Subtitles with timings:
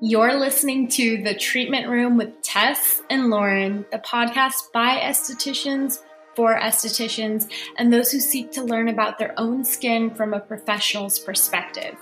[0.00, 6.02] You're listening to The Treatment Room with Tess and Lauren, the podcast by estheticians
[6.36, 11.18] for estheticians and those who seek to learn about their own skin from a professional's
[11.18, 11.96] perspective.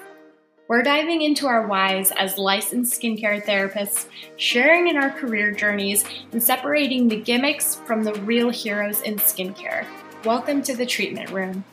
[0.69, 4.07] We're diving into our whys as licensed skincare therapists,
[4.37, 9.87] sharing in our career journeys, and separating the gimmicks from the real heroes in skincare.
[10.25, 11.65] Welcome to the treatment room.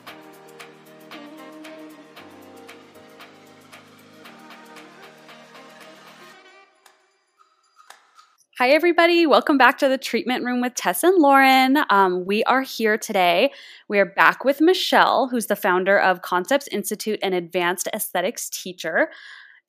[8.58, 9.26] Hi, everybody.
[9.26, 11.76] Welcome back to the treatment room with Tess and Lauren.
[11.90, 13.50] Um, we are here today.
[13.88, 19.10] We are back with Michelle, who's the founder of Concepts Institute and advanced aesthetics teacher.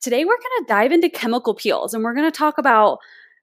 [0.00, 2.98] Today, we're going to dive into chemical peels and we're going to talk about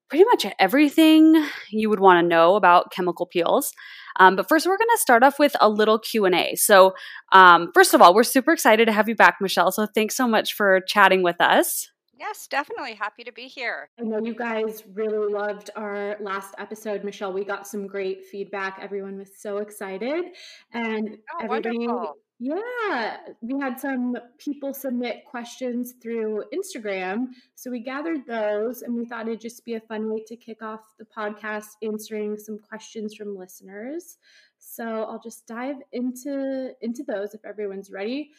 [0.07, 3.73] pretty much everything you would want to know about chemical peels.
[4.21, 6.55] Um, but first, we're going to start off with a little Q and A.
[6.55, 6.93] So,
[7.34, 9.73] um, first of all, we're super excited to have you back, Michelle.
[9.73, 11.89] So, thanks so much for chatting with us.
[12.23, 12.94] Yes, definitely.
[12.94, 13.90] Happy to be here.
[14.00, 17.34] I know you guys really loved our last episode, Michelle.
[17.34, 18.80] We got some great feedback.
[18.82, 20.24] Everyone was so excited.
[20.71, 22.13] And oh, everybody, wonderful.
[22.40, 27.26] yeah, we had some people submit questions through Instagram.
[27.55, 30.63] So we gathered those and we thought it'd just be a fun way to kick
[30.63, 34.18] off the podcast answering some questions from listeners.
[34.60, 38.32] So I'll just dive into into those if everyone's ready.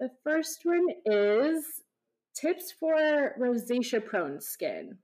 [0.00, 1.82] The first one is
[2.40, 5.00] Tips for rosacea prone skin.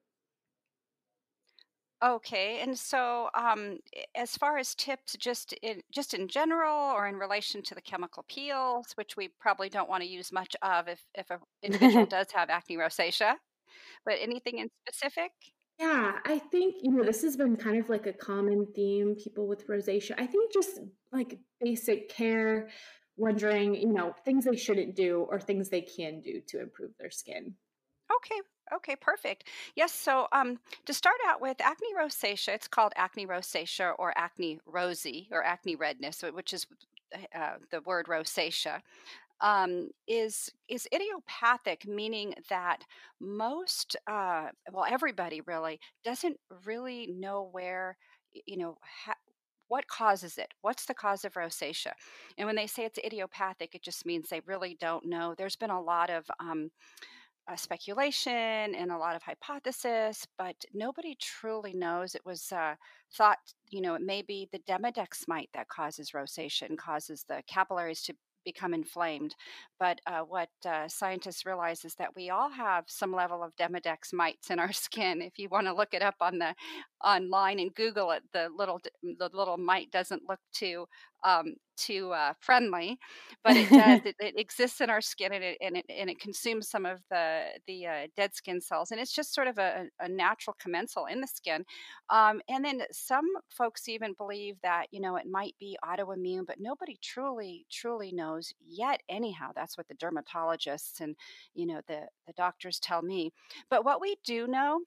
[2.02, 3.78] Okay, and so um,
[4.14, 8.24] as far as tips, just in just in general, or in relation to the chemical
[8.28, 12.30] peels, which we probably don't want to use much of if if an individual does
[12.32, 13.36] have acne rosacea,
[14.04, 15.32] but anything in specific?
[15.78, 19.48] Yeah, I think, you know, this has been kind of like a common theme, people
[19.48, 20.14] with rosacea.
[20.16, 20.78] I think just
[21.12, 22.70] like basic care,
[23.16, 27.10] wondering, you know, things they shouldn't do or things they can do to improve their
[27.10, 27.56] skin.
[28.14, 28.40] Okay.
[28.72, 29.44] Okay, perfect.
[29.76, 34.58] Yes, so um, to start out with acne rosacea, it's called acne rosacea or acne
[34.64, 36.66] rosy or acne redness, which is
[37.34, 38.80] uh, the word rosacea.
[39.40, 42.84] Um, is is idiopathic, meaning that
[43.20, 47.98] most, uh, well, everybody really doesn't really know where,
[48.46, 48.78] you know,
[49.68, 50.52] what causes it?
[50.62, 51.92] What's the cause of rosacea?
[52.38, 55.34] And when they say it's idiopathic, it just means they really don't know.
[55.36, 56.70] There's been a lot of um,
[57.50, 62.14] uh, speculation and a lot of hypothesis, but nobody truly knows.
[62.14, 62.74] It was uh,
[63.12, 63.38] thought,
[63.68, 68.02] you know, it may be the Demodex mite that causes rosacea and causes the capillaries
[68.02, 68.14] to
[68.44, 69.34] become inflamed.
[69.78, 74.12] But uh, what uh, scientists realize is that we all have some level of Demodex
[74.12, 75.22] mites in our skin.
[75.22, 76.54] If you want to look it up on the
[77.04, 80.86] online and Google it, the little the little mite doesn't look too
[81.24, 82.98] um, too uh, friendly,
[83.42, 84.00] but it does.
[84.04, 87.00] it, it, exists in our skin, and it, and it and it consumes some of
[87.10, 91.06] the the uh, dead skin cells, and it's just sort of a, a natural commensal
[91.06, 91.64] in the skin.
[92.10, 96.60] Um, and then some folks even believe that you know it might be autoimmune, but
[96.60, 99.02] nobody truly truly knows yet.
[99.08, 101.16] Anyhow, that's what the dermatologists and
[101.54, 103.32] you know the the doctors tell me.
[103.70, 104.80] But what we do know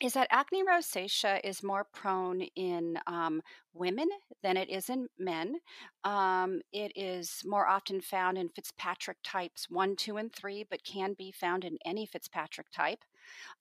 [0.00, 3.42] is that acne rosacea is more prone in um,
[3.74, 4.08] women
[4.42, 5.56] than it is in men.
[6.04, 11.14] Um, it is more often found in Fitzpatrick types 1, 2, and 3, but can
[11.14, 13.04] be found in any Fitzpatrick type.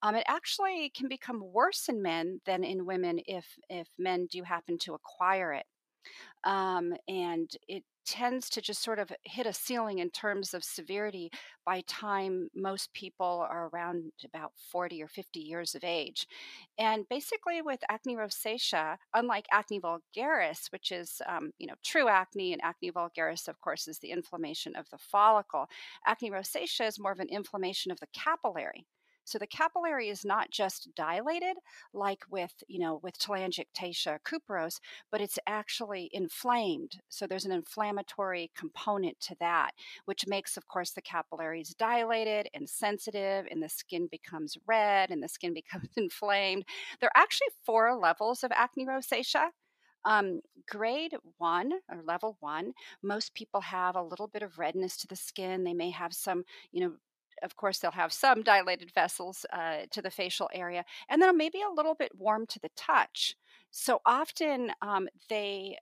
[0.03, 4.43] Um, it actually can become worse in men than in women if, if men do
[4.43, 5.65] happen to acquire it.
[6.43, 11.29] Um, and it tends to just sort of hit a ceiling in terms of severity
[11.65, 16.25] by time most people are around about 40 or 50 years of age.
[16.79, 22.53] And basically with acne rosacea, unlike acne vulgaris, which is, um, you know, true acne,
[22.53, 25.67] and acne vulgaris, of course, is the inflammation of the follicle,
[26.05, 28.85] acne rosacea is more of an inflammation of the capillary.
[29.27, 31.57] So the capillary is not just dilated
[31.93, 34.79] like with, you know, with telangiectasia couperose,
[35.11, 36.99] but it's actually inflamed.
[37.09, 39.71] So there's an inflammatory component to that,
[40.05, 45.21] which makes, of course, the capillaries dilated and sensitive, and the skin becomes red and
[45.21, 46.65] the skin becomes inflamed.
[46.99, 49.49] There are actually four levels of acne rosacea.
[50.05, 52.73] Um, grade one or level one,
[53.03, 55.63] most people have a little bit of redness to the skin.
[55.65, 56.95] They may have some, you know,
[57.43, 61.61] of course, they'll have some dilated vessels uh, to the facial area, and then maybe
[61.61, 63.35] a little bit warm to the touch.
[63.71, 65.77] So often um, they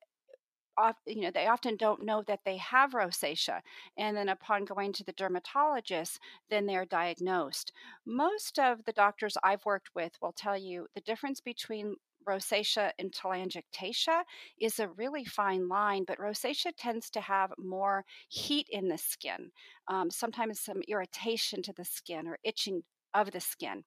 [1.06, 3.62] you know they often don't know that they have rosacea
[3.98, 6.20] and then upon going to the dermatologist
[6.50, 7.72] then they're diagnosed
[8.06, 11.96] most of the doctors i've worked with will tell you the difference between
[12.28, 14.24] rosacea and telangiectasia
[14.60, 19.52] is a really fine line, but rosacea tends to have more heat in the skin,
[19.88, 22.84] um, sometimes some irritation to the skin or itching
[23.14, 23.84] of the skin.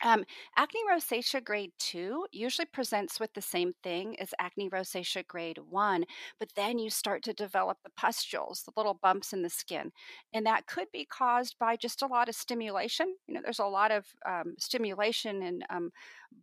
[0.00, 0.24] Um,
[0.56, 6.04] acne rosacea grade 2 usually presents with the same thing as acne rosacea grade 1,
[6.38, 9.90] but then you start to develop the pustules, the little bumps in the skin.
[10.32, 13.16] And that could be caused by just a lot of stimulation.
[13.26, 15.90] You know, there's a lot of um, stimulation and um,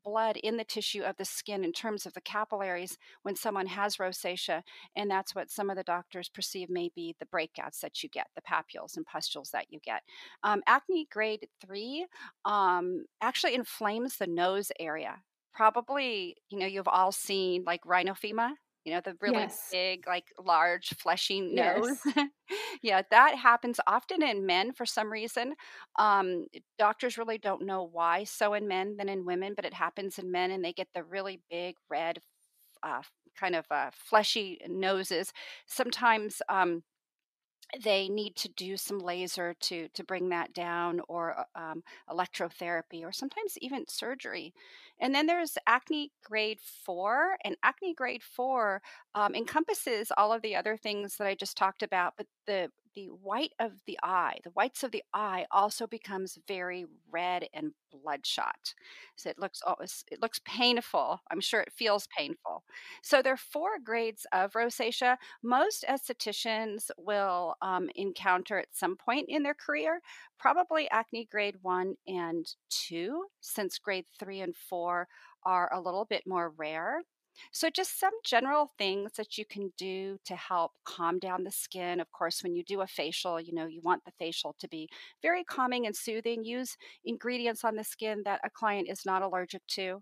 [0.03, 3.97] blood in the tissue of the skin in terms of the capillaries when someone has
[3.97, 4.61] rosacea.
[4.95, 8.27] And that's what some of the doctors perceive may be the breakouts that you get,
[8.35, 10.01] the papules and pustules that you get.
[10.43, 12.05] Um, acne grade 3
[12.45, 15.21] um, actually inflames the nose area.
[15.53, 18.53] Probably, you know, you've all seen like rhinophyma
[18.85, 19.67] you know the really yes.
[19.71, 22.27] big like large fleshy nose yes.
[22.81, 25.55] yeah that happens often in men for some reason
[25.97, 26.45] um,
[26.77, 30.31] doctors really don't know why so in men than in women but it happens in
[30.31, 32.19] men and they get the really big red
[32.83, 33.01] uh,
[33.37, 35.33] kind of uh, fleshy noses
[35.65, 36.83] sometimes um,
[37.83, 43.03] they need to do some laser to to bring that down or uh, um, electrotherapy
[43.03, 44.53] or sometimes even surgery.
[44.99, 48.81] And then there's acne grade four and acne grade four
[49.13, 53.07] um, encompasses all of the other things that i just talked about but the the
[53.07, 58.73] white of the eye, the whites of the eye also becomes very red and bloodshot.
[59.17, 61.19] So it looks always it looks painful.
[61.29, 62.63] I'm sure it feels painful.
[63.03, 65.17] So there are four grades of rosacea.
[65.43, 69.99] Most estheticians will um, encounter at some point in their career,
[70.39, 75.07] probably acne grade one and two, since grade three and four
[75.45, 77.01] are a little bit more rare.
[77.51, 81.99] So, just some general things that you can do to help calm down the skin.
[81.99, 84.89] Of course, when you do a facial, you know, you want the facial to be
[85.21, 86.43] very calming and soothing.
[86.43, 90.01] Use ingredients on the skin that a client is not allergic to.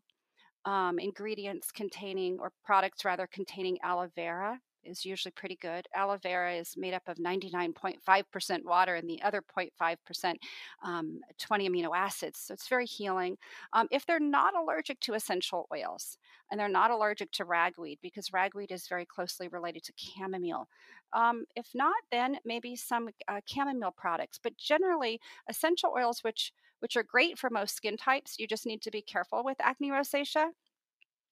[0.66, 5.88] Um, ingredients containing, or products rather, containing aloe vera is usually pretty good.
[5.96, 10.36] Aloe vera is made up of 99.5% water and the other 0.5%
[10.84, 12.40] um, 20 amino acids.
[12.40, 13.38] So it's very healing.
[13.74, 16.18] Um, if they're not allergic to essential oils
[16.52, 20.68] and they're not allergic to ragweed, because ragweed is very closely related to chamomile.
[21.14, 24.40] Um, if not, then maybe some uh, chamomile products.
[24.42, 25.20] But generally,
[25.50, 29.02] essential oils, which which are great for most skin types, you just need to be
[29.02, 30.50] careful with acne rosacea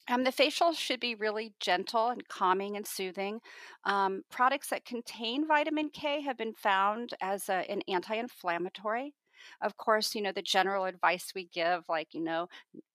[0.08, 3.40] um, the facial should be really gentle and calming and soothing.
[3.86, 9.14] Um, products that contain vitamin K have been found as a, an anti inflammatory.
[9.62, 12.48] Of course, you know, the general advice we give, like, you know,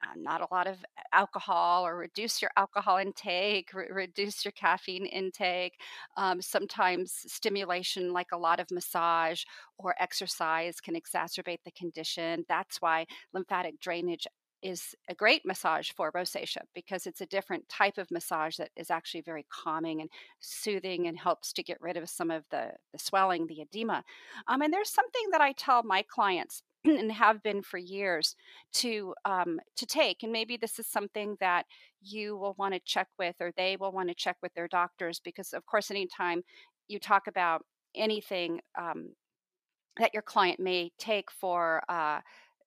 [0.02, 5.06] uh, not a lot of alcohol or reduce your alcohol intake, re- reduce your caffeine
[5.06, 5.74] intake.
[6.16, 9.42] Um, sometimes stimulation, like a lot of massage
[9.78, 12.44] or exercise, can exacerbate the condition.
[12.48, 14.26] That's why lymphatic drainage
[14.62, 18.90] is a great massage for rosacea because it's a different type of massage that is
[18.90, 20.10] actually very calming and
[20.40, 24.02] soothing and helps to get rid of some of the, the swelling, the edema.
[24.48, 28.34] Um, and there's something that I tell my clients and have been for years
[28.74, 31.66] to um, to take and maybe this is something that
[32.00, 35.20] you will want to check with or they will want to check with their doctors
[35.20, 36.42] because of course anytime
[36.88, 37.64] you talk about
[37.94, 39.10] anything um,
[39.98, 42.20] that your client may take for uh,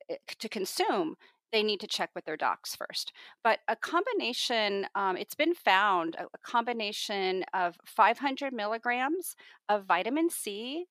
[0.09, 1.15] eh, to consume
[1.51, 3.11] they need to check with their docs first.
[3.43, 9.35] But a combination, um, it's been found, a, a combination of 500 milligrams
[9.67, 10.85] of vitamin C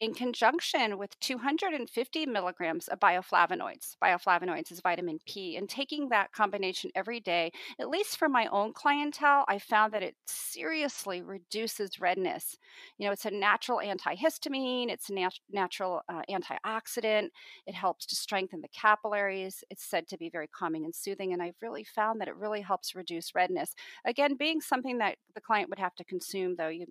[0.00, 3.96] in conjunction with 250 milligrams of bioflavonoids.
[4.02, 5.56] Bioflavonoids is vitamin P.
[5.56, 7.50] And taking that combination every day,
[7.80, 12.56] at least for my own clientele, I found that it seriously reduces redness.
[12.98, 17.30] You know, it's a natural antihistamine, it's a nat- natural uh, antioxidant,
[17.66, 19.64] it helps to strengthen the capillaries.
[19.68, 21.32] It's said to be very calming and soothing.
[21.32, 23.74] And I've really found that it really helps reduce redness.
[24.04, 26.86] Again, being something that the client would have to consume, though, you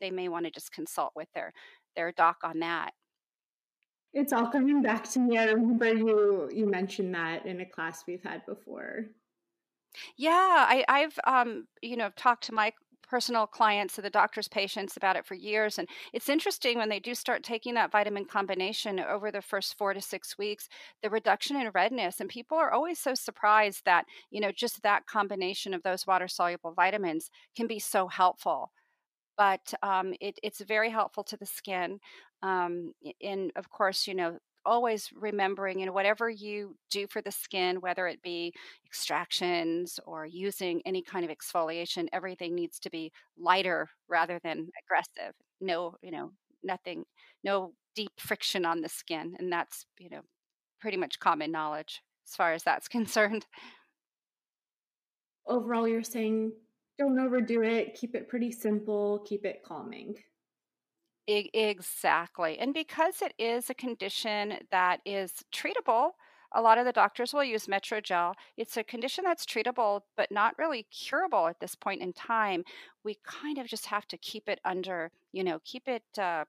[0.00, 1.52] they may want to just consult with their
[1.94, 2.92] their doc on that.
[4.12, 5.38] It's all coming back to me.
[5.38, 9.06] I remember you you mentioned that in a class we've had before.
[10.16, 12.72] Yeah, I, I've um, you know talked to my
[13.08, 16.98] personal clients of the doctor's patients about it for years and it's interesting when they
[16.98, 20.68] do start taking that vitamin combination over the first four to six weeks
[21.02, 25.06] the reduction in redness and people are always so surprised that you know just that
[25.06, 28.72] combination of those water soluble vitamins can be so helpful
[29.36, 32.00] but um, it, it's very helpful to the skin.
[32.42, 37.30] Um, and of course, you know, always remembering, you know, whatever you do for the
[37.30, 38.52] skin, whether it be
[38.86, 45.34] extractions or using any kind of exfoliation, everything needs to be lighter rather than aggressive.
[45.60, 47.04] No, you know, nothing,
[47.42, 49.36] no deep friction on the skin.
[49.38, 50.22] And that's, you know,
[50.80, 53.46] pretty much common knowledge as far as that's concerned.
[55.46, 56.52] Overall, you're saying
[56.98, 57.94] don't overdo it.
[57.94, 59.24] Keep it pretty simple.
[59.26, 60.14] Keep it calming.
[61.26, 62.58] exactly.
[62.58, 66.10] And because it is a condition that is treatable,
[66.54, 68.34] a lot of the doctors will use Metrogel.
[68.56, 72.62] It's a condition that's treatable, but not really curable at this point in time.
[73.02, 76.44] We kind of just have to keep it under, you know, keep it uh,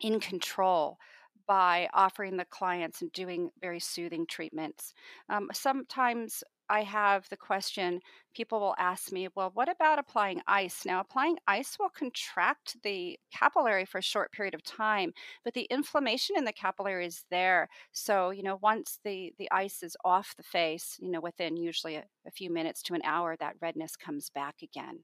[0.00, 0.98] in control
[1.46, 4.94] by offering the clients and doing very soothing treatments.
[5.28, 8.00] Um, sometimes I have the question
[8.34, 10.84] people will ask me, well, what about applying ice?
[10.84, 15.12] Now, applying ice will contract the capillary for a short period of time,
[15.44, 17.68] but the inflammation in the capillary is there.
[17.92, 21.96] So, you know, once the, the ice is off the face, you know, within usually
[21.96, 25.00] a, a few minutes to an hour, that redness comes back again.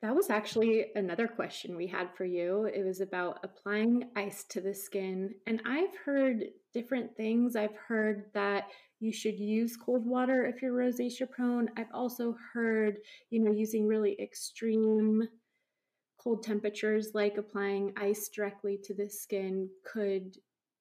[0.00, 2.66] That was actually another question we had for you.
[2.72, 5.34] It was about applying ice to the skin.
[5.48, 7.56] And I've heard different things.
[7.56, 8.68] I've heard that
[9.00, 11.68] you should use cold water if you're rosacea prone.
[11.76, 12.98] I've also heard,
[13.30, 15.28] you know, using really extreme
[16.18, 20.36] cold temperatures like applying ice directly to the skin could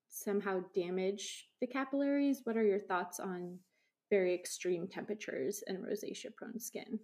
[0.10, 2.42] somehow damage the capillaries.
[2.44, 3.60] What are your thoughts on
[4.10, 7.00] very extreme temperatures and rosacea prone skin?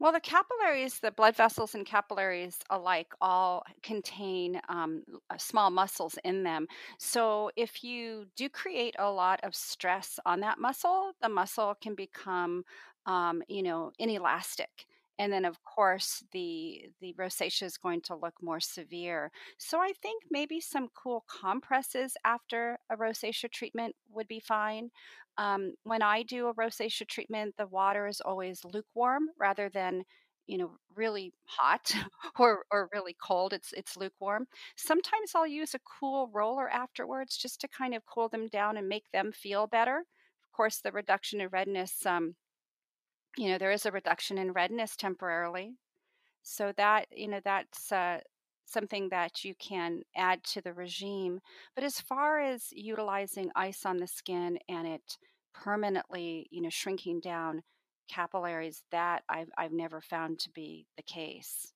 [0.00, 6.16] Well, the capillaries, the blood vessels and capillaries alike, all contain um, uh, small muscles
[6.24, 6.68] in them.
[6.98, 11.94] So, if you do create a lot of stress on that muscle, the muscle can
[11.96, 12.64] become,
[13.06, 14.86] um, you know, inelastic.
[15.20, 19.32] And then of course the the rosacea is going to look more severe.
[19.58, 24.90] So i think maybe some cool compresses after a rosacea treatment would be fine
[25.38, 30.04] um, when i do a rosacea treatment the water is always lukewarm rather than
[30.46, 31.94] you know really hot
[32.38, 34.46] or or really cold it's it's lukewarm.
[34.76, 38.88] Sometimes i'll use a cool roller afterwards just to kind of cool them down and
[38.88, 39.98] make them feel better.
[39.98, 42.34] Of course the reduction in redness um,
[43.36, 45.74] you know there is a reduction in redness temporarily.
[46.42, 48.20] So that you know that's uh,
[48.68, 51.40] something that you can add to the regime
[51.74, 55.16] but as far as utilizing ice on the skin and it
[55.54, 57.62] permanently you know shrinking down
[58.08, 61.72] capillaries that i've, I've never found to be the case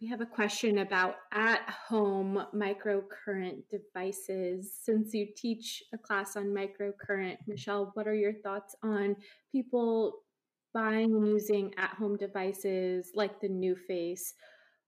[0.00, 4.72] We have a question about at home microcurrent devices.
[4.82, 9.14] Since you teach a class on microcurrent, Michelle, what are your thoughts on
[9.52, 10.22] people
[10.72, 14.32] buying and using at home devices like the NuFACE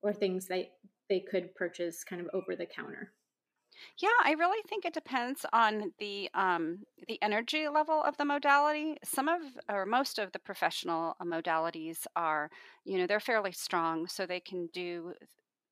[0.02, 0.70] or things that
[1.10, 3.12] they could purchase kind of over the counter?
[3.98, 8.96] Yeah, I really think it depends on the um, the energy level of the modality.
[9.04, 12.50] Some of or most of the professional uh, modalities are,
[12.84, 15.14] you know, they're fairly strong, so they can do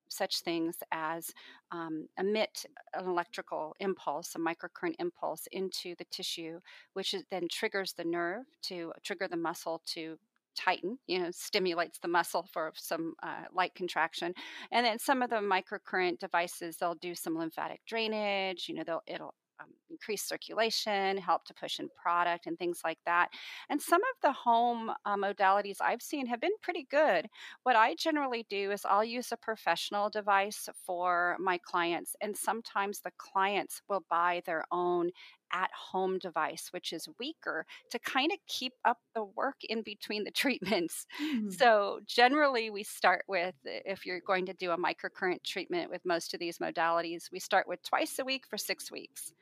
[0.09, 1.31] such things as
[1.71, 6.59] um, emit an electrical impulse, a microcurrent impulse into the tissue,
[6.93, 10.17] which then triggers the nerve to trigger the muscle to
[10.55, 14.33] tighten, you know, stimulates the muscle for some uh, light contraction.
[14.71, 19.03] And then some of the microcurrent devices, they'll do some lymphatic drainage, you know, they'll,
[19.07, 23.29] it'll um, increase circulation, help to push in product, and things like that.
[23.69, 27.27] And some of the home uh, modalities I've seen have been pretty good.
[27.63, 33.01] What I generally do is I'll use a professional device for my clients, and sometimes
[33.01, 35.11] the clients will buy their own
[35.53, 40.23] at home device, which is weaker, to kind of keep up the work in between
[40.23, 41.05] the treatments.
[41.21, 41.51] Mm.
[41.53, 46.33] So, generally, we start with if you're going to do a microcurrent treatment with most
[46.33, 49.33] of these modalities, we start with twice a week for six weeks.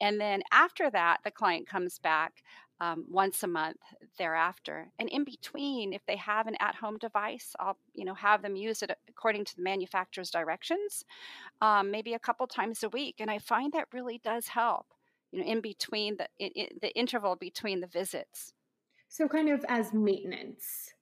[0.00, 2.42] And then after that, the client comes back
[2.80, 3.78] um, once a month
[4.18, 4.90] thereafter.
[4.98, 8.82] And in between, if they have an at-home device, I'll you know have them use
[8.82, 11.04] it according to the manufacturer's directions,
[11.60, 13.16] um, maybe a couple times a week.
[13.18, 14.86] And I find that really does help.
[15.32, 18.52] You know, in between the in, in the interval between the visits.
[19.08, 20.92] So kind of as maintenance.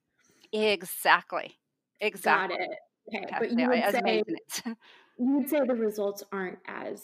[0.53, 1.57] Exactly.
[1.99, 2.57] Exactly.
[2.57, 2.77] Got it.
[3.15, 4.23] Okay, but you would, say,
[5.17, 7.03] you would say the results aren't as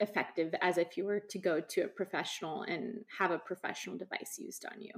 [0.00, 4.38] effective as if you were to go to a professional and have a professional device
[4.38, 4.92] used on you.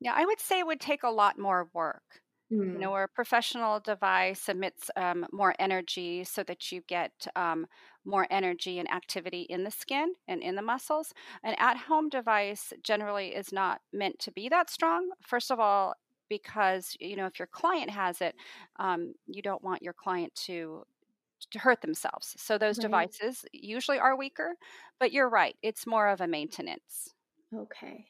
[0.00, 2.22] Yeah, I would say it would take a lot more work.
[2.52, 2.72] Mm.
[2.72, 7.66] You know, where a professional device emits um, more energy so that you get um,
[8.04, 11.14] more energy and activity in the skin and in the muscles.
[11.44, 15.10] An at home device generally is not meant to be that strong.
[15.22, 15.94] First of all,
[16.28, 18.34] because you know if your client has it
[18.78, 20.84] um, you don't want your client to
[21.50, 22.34] to hurt themselves.
[22.38, 22.82] So those right.
[22.82, 24.54] devices usually are weaker,
[24.98, 27.14] but you're right, it's more of a maintenance.
[27.54, 28.06] Okay.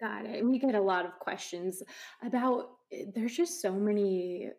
[0.00, 0.44] Got it.
[0.44, 1.82] We get a lot of questions
[2.22, 2.70] about
[3.14, 4.50] there's just so many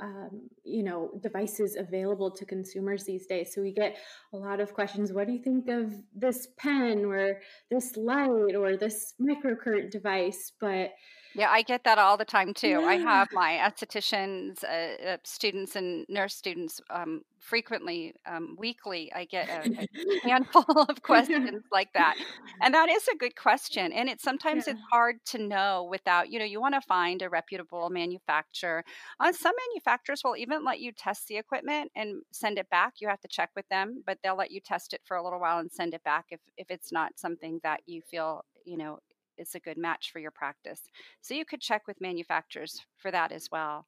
[0.00, 3.98] um, you know devices available to consumers these days so we get
[4.32, 8.76] a lot of questions what do you think of this pen or this light or
[8.76, 10.52] this microcurrent device?
[10.60, 10.90] But
[11.34, 12.82] yeah, I get that all the time too.
[12.84, 19.12] I have my estheticians, uh, uh, students, and nurse students um, frequently, um, weekly.
[19.14, 22.16] I get a, a handful of questions like that,
[22.60, 23.92] and that is a good question.
[23.92, 24.74] And it's sometimes yeah.
[24.74, 28.84] it's hard to know without, you know, you want to find a reputable manufacturer.
[29.20, 32.94] Uh, some manufacturers will even let you test the equipment and send it back.
[32.98, 35.40] You have to check with them, but they'll let you test it for a little
[35.40, 38.98] while and send it back if if it's not something that you feel you know
[39.40, 40.82] is a good match for your practice.
[41.20, 43.86] So you could check with manufacturers for that as well.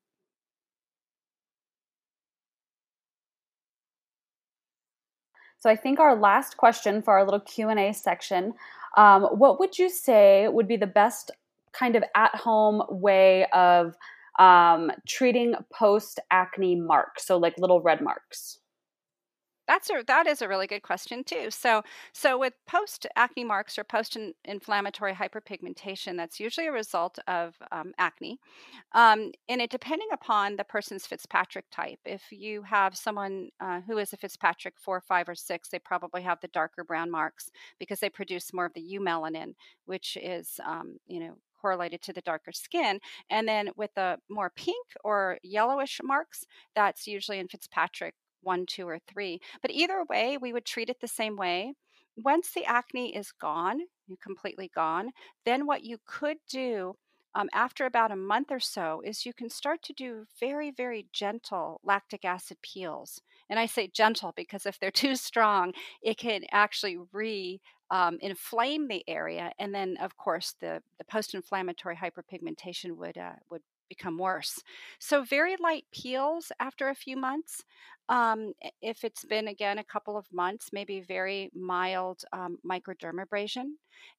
[5.61, 8.55] So I think our last question for our little Q and A section:
[8.97, 11.31] um, What would you say would be the best
[11.73, 13.95] kind of at-home way of
[14.41, 17.27] um, treating post acne marks?
[17.27, 18.59] So like little red marks.
[19.69, 21.51] That's a that is a really good question too.
[21.51, 27.55] So so with post acne marks or post inflammatory hyperpigmentation, that's usually a result of
[27.71, 28.39] um, acne,
[28.93, 32.01] um, and it depending upon the person's Fitzpatrick type.
[32.05, 36.23] If you have someone uh, who is a Fitzpatrick four, five, or six, they probably
[36.23, 39.55] have the darker brown marks because they produce more of the eumelanin,
[39.87, 42.99] which is um, you know correlated to the darker skin.
[43.31, 48.89] And then with the more pink or yellowish marks, that's usually in Fitzpatrick one, two,
[48.89, 49.41] or three.
[49.61, 51.75] But either way, we would treat it the same way.
[52.17, 53.81] Once the acne is gone,
[54.23, 55.11] completely gone,
[55.45, 56.95] then what you could do
[57.35, 61.07] um, after about a month or so is you can start to do very, very
[61.13, 63.23] gentle lactic acid peels.
[63.49, 65.73] And I say gentle because if they're too strong,
[66.03, 71.35] it can actually re um, inflame the area, and then of course the the post
[71.35, 73.61] inflammatory hyperpigmentation would uh, would
[73.95, 74.55] become worse.
[74.99, 77.65] So, very light peels after a few months.
[78.09, 83.67] Um, if it's been again a couple of months, maybe very mild um, microdermabrasion.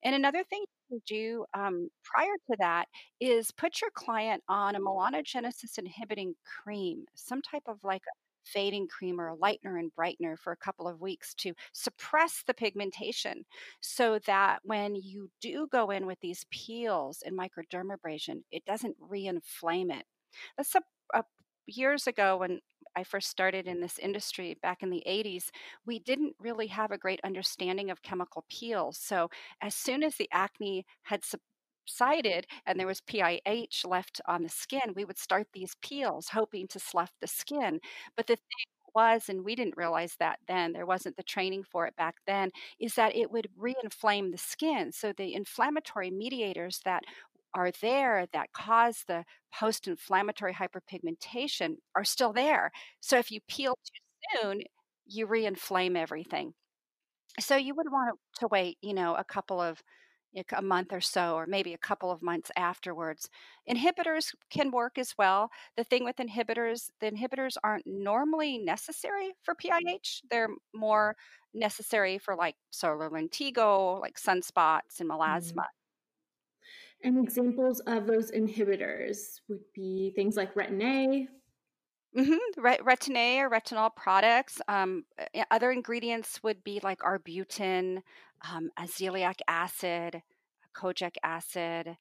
[0.03, 2.85] And another thing you can do um, prior to that
[3.19, 8.03] is put your client on a melanogenesis inhibiting cream, some type of like
[8.43, 12.53] fading cream or a lightener and brightener for a couple of weeks to suppress the
[12.53, 13.45] pigmentation
[13.81, 19.91] so that when you do go in with these peels and microdermabrasion, it doesn't re-inflame
[19.91, 20.05] it.
[20.57, 20.81] That's a,
[21.13, 21.23] a
[21.67, 22.59] years ago when
[22.95, 25.49] I first started in this industry back in the 80s,
[25.85, 28.97] we didn't really have a great understanding of chemical peels.
[28.97, 29.29] So,
[29.61, 31.23] as soon as the acne had
[31.87, 36.67] subsided and there was PIH left on the skin, we would start these peels hoping
[36.69, 37.79] to slough the skin.
[38.15, 38.65] But the thing
[38.95, 42.51] was, and we didn't realize that then, there wasn't the training for it back then,
[42.79, 44.91] is that it would re-inflame the skin.
[44.91, 47.03] So the inflammatory mediators that
[47.55, 52.71] are there that cause the post inflammatory hyperpigmentation are still there.
[52.99, 54.61] So if you peel too soon,
[55.05, 56.53] you re inflame everything.
[57.39, 59.81] So you would want to wait, you know, a couple of
[60.55, 63.29] a month or so, or maybe a couple of months afterwards.
[63.69, 65.49] Inhibitors can work as well.
[65.77, 70.21] The thing with inhibitors, the inhibitors aren't normally necessary for PIH.
[70.29, 71.15] They're more
[71.53, 75.53] necessary for like solar lentigo, like sunspots and melasma.
[75.53, 75.65] Mm.
[77.05, 81.27] And examples of those inhibitors would be things like retin A.
[82.15, 82.61] Mm-hmm.
[82.61, 84.61] retin A or retinol products.
[84.67, 85.05] Um,
[85.49, 88.03] other ingredients would be like arbutin,
[88.51, 90.21] um, azelaic acid,
[90.75, 91.97] kojic acid,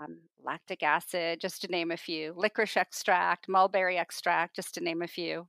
[0.00, 5.02] um, lactic acid, just to name a few, licorice extract, mulberry extract, just to name
[5.02, 5.48] a few.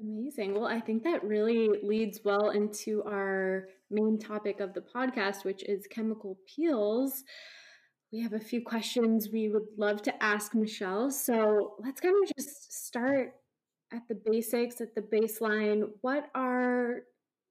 [0.00, 0.54] Amazing.
[0.54, 5.62] Well, I think that really leads well into our main topic of the podcast, which
[5.64, 7.24] is chemical peels.
[8.12, 11.10] We have a few questions we would love to ask Michelle.
[11.10, 13.34] So let's kind of just start
[13.92, 15.90] at the basics, at the baseline.
[16.00, 17.02] What are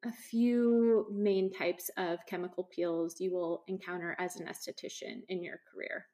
[0.04, 5.60] a few main types of chemical peels you will encounter as an esthetician in your
[5.72, 6.08] career?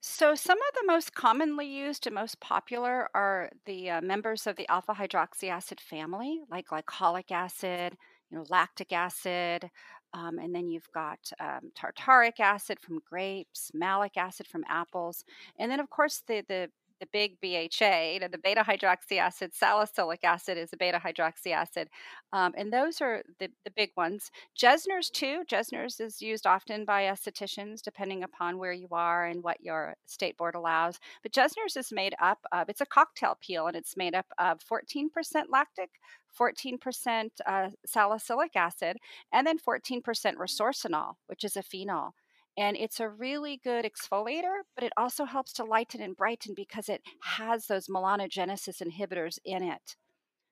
[0.00, 4.56] So, some of the most commonly used and most popular are the uh, members of
[4.56, 7.96] the alpha hydroxy acid family, like glycolic acid,
[8.30, 9.70] you know, lactic acid,
[10.16, 15.24] um, and then you've got um, tartaric acid from grapes, malic acid from apples,
[15.58, 19.54] and then of course the the the big BHA, you know, the beta hydroxy acid,
[19.54, 21.88] salicylic acid is a beta hydroxy acid.
[22.32, 24.30] Um, and those are the, the big ones.
[24.58, 25.42] Jessner's too.
[25.46, 30.36] Jessner's is used often by estheticians, depending upon where you are and what your state
[30.36, 30.98] board allows.
[31.22, 34.60] But Jessner's is made up of, it's a cocktail peel and it's made up of
[34.60, 35.08] 14%
[35.50, 35.90] lactic,
[36.38, 38.96] 14% uh, salicylic acid,
[39.32, 40.02] and then 14%
[40.36, 42.14] resorcinol, which is a phenol.
[42.58, 46.88] And it's a really good exfoliator, but it also helps to lighten and brighten because
[46.88, 49.96] it has those melanogenesis inhibitors in it.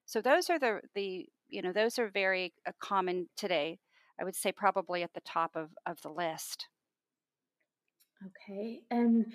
[0.04, 3.78] So those are the the you know those are very uh, common today.
[4.20, 6.68] I would say probably at the top of of the list.
[8.26, 9.32] Okay, and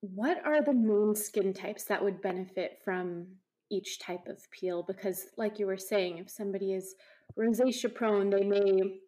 [0.00, 3.26] what are the main skin types that would benefit from
[3.70, 4.82] each type of peel?
[4.82, 6.94] Because, like you were saying, if somebody is
[7.38, 9.00] rosacea prone, they may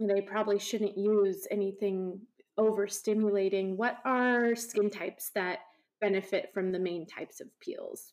[0.00, 2.20] they probably shouldn't use anything
[2.58, 3.76] overstimulating.
[3.76, 5.60] What are skin types that
[6.00, 8.12] benefit from the main types of peels?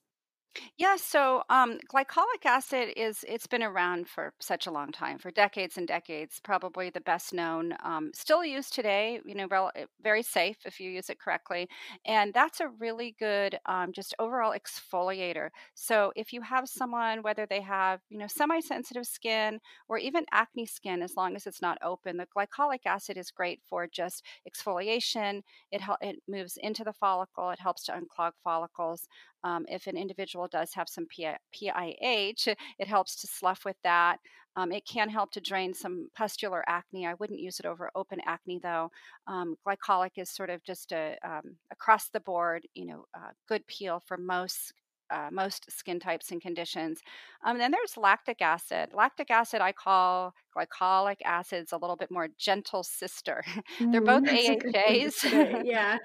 [0.77, 5.31] Yeah, so um, glycolic acid is it's been around for such a long time, for
[5.31, 6.41] decades and decades.
[6.43, 9.21] Probably the best known, um, still used today.
[9.25, 11.69] You know, rel- eh, very safe if you use it correctly,
[12.05, 15.49] and that's a really good um, just overall exfoliator.
[15.73, 20.65] So if you have someone, whether they have you know semi-sensitive skin or even acne
[20.65, 25.43] skin, as long as it's not open, the glycolic acid is great for just exfoliation.
[25.71, 27.51] It hel- it moves into the follicle.
[27.51, 29.07] It helps to unclog follicles.
[29.43, 34.19] Um, if an individual does have some PIH, it helps to slough with that.
[34.56, 37.08] Um, it can help to drain some pustular acne.
[37.08, 38.91] I wouldn't use it over open acne though.
[39.27, 43.65] Um, glycolic is sort of just a um, across the board, you know, uh, good
[43.67, 44.73] peel for most
[45.12, 47.01] uh, most skin types and conditions.
[47.45, 48.89] Um, then there's lactic acid.
[48.93, 53.43] Lactic acid I call glycolic acid's a little bit more gentle sister.
[53.80, 55.23] they're both mm, AHAs.
[55.65, 55.97] yeah.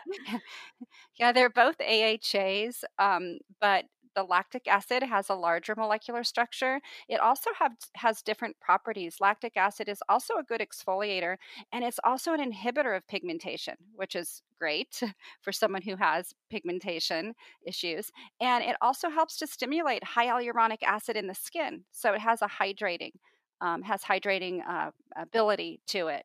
[1.18, 3.84] yeah, they're both AHAs, um, but
[4.16, 6.80] the lactic acid has a larger molecular structure.
[7.08, 9.18] It also have, has different properties.
[9.20, 11.36] Lactic acid is also a good exfoliator,
[11.72, 15.02] and it's also an inhibitor of pigmentation, which is great
[15.42, 17.34] for someone who has pigmentation
[17.66, 18.10] issues.
[18.40, 21.84] And it also helps to stimulate hyaluronic acid in the skin.
[21.92, 23.12] So it has a hydrating,
[23.60, 26.24] um, has hydrating uh, ability to it.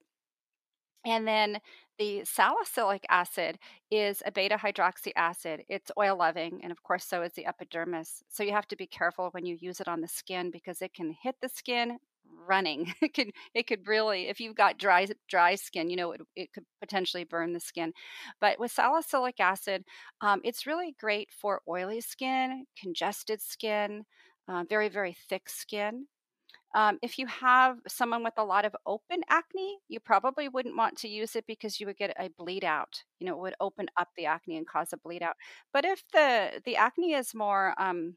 [1.05, 1.59] And then
[1.97, 3.57] the salicylic acid
[3.89, 5.63] is a beta hydroxy acid.
[5.67, 8.23] It's oil loving, and of course, so is the epidermis.
[8.29, 10.93] So you have to be careful when you use it on the skin because it
[10.93, 11.97] can hit the skin
[12.47, 12.93] running.
[13.01, 16.53] it could it could really, if you've got dry dry skin, you know, it, it
[16.53, 17.93] could potentially burn the skin.
[18.39, 19.83] But with salicylic acid,
[20.21, 24.05] um, it's really great for oily skin, congested skin,
[24.47, 26.07] uh, very very thick skin.
[26.73, 30.97] Um, if you have someone with a lot of open acne, you probably wouldn't want
[30.99, 33.03] to use it because you would get a bleed out.
[33.19, 35.35] You know, it would open up the acne and cause a bleed out.
[35.73, 38.15] But if the the acne is more um,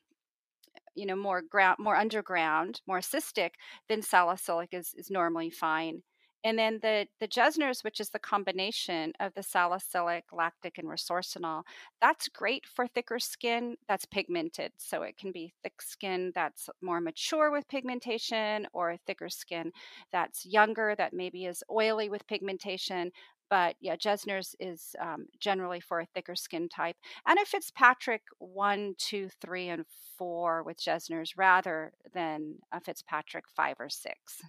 [0.95, 3.51] you know more ground more underground more cystic
[3.89, 6.03] then salicylic is, is normally fine
[6.45, 11.63] and then the, the Jessner's, which is the combination of the salicylic, lactic, and resorcinol,
[12.03, 14.73] that's great for thicker skin that's pigmented.
[14.77, 19.73] So it can be thick skin that's more mature with pigmentation or thicker skin
[20.13, 23.11] that's younger, that maybe is oily with pigmentation.
[23.49, 26.97] But yeah, Jessner's is um, generally for a thicker skin type.
[27.27, 29.85] And a Fitzpatrick 1, 2, 3, and
[30.19, 34.43] 4 with Jessner's rather than a Fitzpatrick 5 or 6.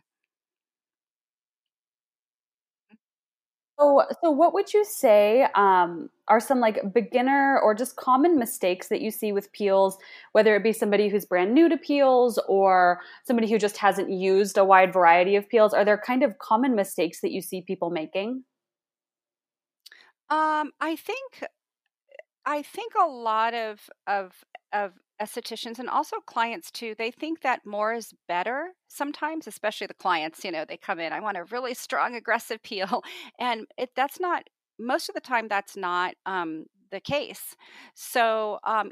[3.80, 8.88] So, so what would you say um, are some like beginner or just common mistakes
[8.88, 9.98] that you see with peels,
[10.32, 14.58] whether it be somebody who's brand new to peels or somebody who just hasn't used
[14.58, 15.74] a wide variety of peels?
[15.74, 18.46] Are there kind of common mistakes that you see people making?
[20.30, 21.44] Um, I think
[22.46, 27.66] I think a lot of of of estheticians and also clients too they think that
[27.66, 31.46] more is better sometimes especially the clients you know they come in i want a
[31.46, 33.02] really strong aggressive peel
[33.40, 34.44] and it that's not
[34.80, 37.56] most of the time that's not um, the case.
[37.94, 38.92] So um,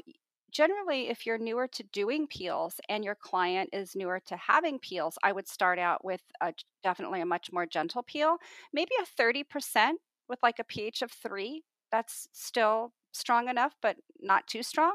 [0.50, 5.18] generally if you're newer to doing peels and your client is newer to having peels
[5.24, 6.52] i would start out with a,
[6.84, 8.36] definitely a much more gentle peel
[8.72, 9.94] maybe a 30%
[10.28, 14.92] with like a ph of 3 that's still strong enough but not too strong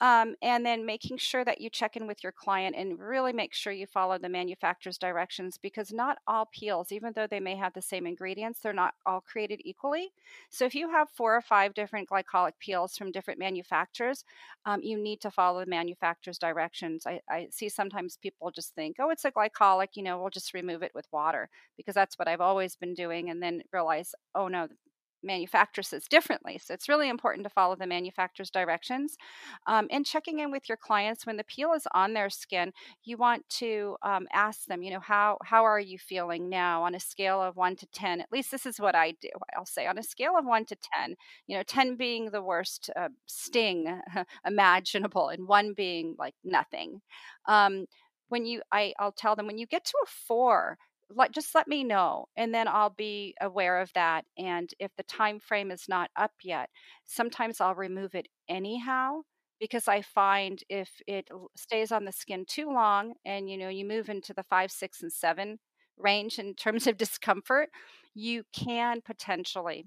[0.00, 3.54] um, and then making sure that you check in with your client and really make
[3.54, 7.72] sure you follow the manufacturer's directions because not all peels, even though they may have
[7.72, 10.12] the same ingredients, they're not all created equally.
[10.50, 14.24] So if you have four or five different glycolic peels from different manufacturers,
[14.64, 17.06] um, you need to follow the manufacturer's directions.
[17.06, 20.54] I, I see sometimes people just think, oh, it's a glycolic, you know, we'll just
[20.54, 24.48] remove it with water because that's what I've always been doing, and then realize, oh
[24.48, 24.68] no,
[25.22, 26.58] manufacturer says differently.
[26.58, 29.16] So it's really important to follow the manufacturer's directions.
[29.66, 32.72] Um, and checking in with your clients when the peel is on their skin,
[33.04, 36.94] you want to um, ask them, you know, how how are you feeling now on
[36.94, 38.20] a scale of one to ten?
[38.20, 39.30] At least this is what I do.
[39.56, 42.90] I'll say on a scale of one to ten, you know, ten being the worst
[42.96, 44.00] uh, sting
[44.46, 47.00] imaginable, and one being like nothing.
[47.46, 47.86] Um,
[48.28, 50.78] when you, I, I'll tell them when you get to a four
[51.32, 55.38] just let me know and then I'll be aware of that and if the time
[55.40, 56.70] frame is not up yet
[57.04, 59.22] sometimes I'll remove it anyhow
[59.60, 63.84] because I find if it stays on the skin too long and you know you
[63.84, 65.58] move into the 5 6 and 7
[65.98, 67.70] range in terms of discomfort
[68.14, 69.86] you can potentially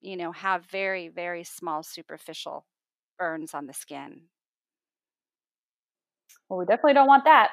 [0.00, 2.66] you know have very very small superficial
[3.18, 4.22] burns on the skin
[6.48, 7.50] well, we definitely don't want that.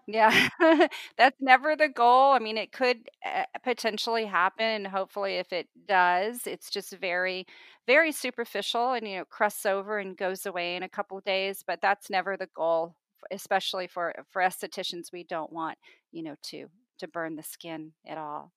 [0.06, 0.48] yeah,
[1.18, 2.32] that's never the goal.
[2.32, 7.46] I mean, it could uh, potentially happen, and hopefully, if it does, it's just very,
[7.86, 11.62] very superficial and, you know, crusts over and goes away in a couple days.
[11.66, 12.96] But that's never the goal,
[13.30, 15.12] especially for, for estheticians.
[15.12, 15.78] We don't want,
[16.10, 16.68] you know, to
[17.00, 18.52] to burn the skin at all.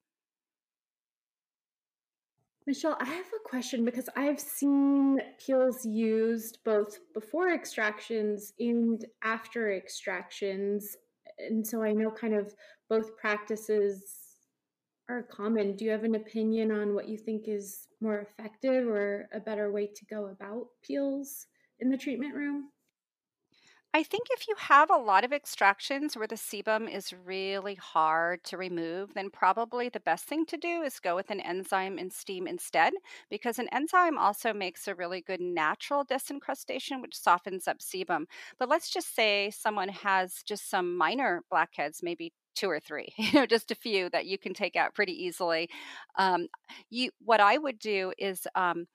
[2.68, 9.72] Michelle, I have a question because I've seen peels used both before extractions and after
[9.72, 10.98] extractions.
[11.40, 12.54] And so I know kind of
[12.90, 14.04] both practices
[15.10, 15.78] are common.
[15.78, 19.72] Do you have an opinion on what you think is more effective or a better
[19.72, 21.46] way to go about peels
[21.80, 22.66] in the treatment room?
[23.98, 28.44] I think if you have a lot of extractions where the sebum is really hard
[28.44, 32.14] to remove, then probably the best thing to do is go with an enzyme and
[32.14, 32.94] steam instead,
[33.32, 38.26] because an enzyme also makes a really good natural disincrustation, which softens up sebum.
[38.60, 43.32] But let's just say someone has just some minor blackheads, maybe two or three you
[43.34, 45.70] know just a few that you can take out pretty easily
[46.18, 46.48] um,
[46.90, 48.88] you what i would do is um,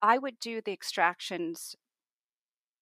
[0.00, 1.74] i would do the extractions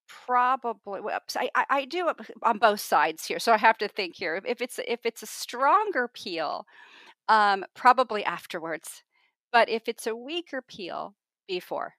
[0.09, 1.01] probably
[1.37, 2.11] I, I do
[2.43, 4.41] on both sides here so i have to think here.
[4.47, 6.67] If it's if it's a stronger peel
[7.29, 9.03] um probably afterwards
[9.53, 11.15] but if it's a weaker peel
[11.49, 11.95] before.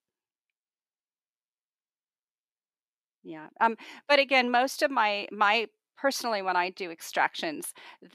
[3.24, 3.76] Yeah um
[4.08, 5.68] but again most of my my
[5.98, 7.74] personally when i do extractions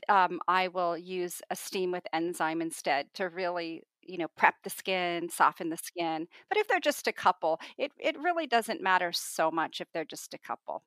[0.09, 4.71] um, i will use a steam with enzyme instead to really you know, prep the
[4.71, 6.27] skin, soften the skin.
[6.49, 10.05] But if they're just a couple, it, it really doesn't matter so much if they're
[10.05, 10.83] just a couple,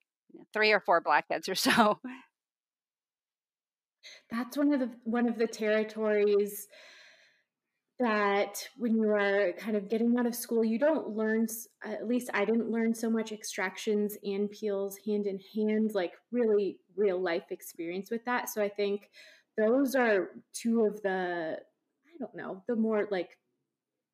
[0.54, 2.00] three or four blackheads or so.
[4.30, 6.68] That's one of the one of the territories
[7.98, 11.48] that when you are kind of getting out of school, you don't learn.
[11.84, 16.80] At least I didn't learn so much extractions and peels hand in hand, like really
[16.96, 18.50] real life experience with that.
[18.50, 19.10] So I think
[19.58, 21.58] those are two of the
[22.16, 23.38] I don't know, the more like